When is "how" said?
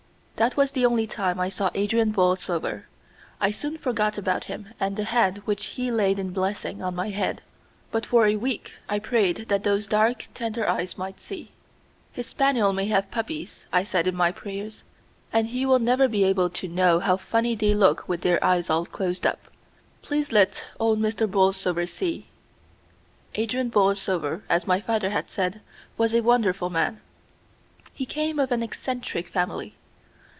16.99-17.17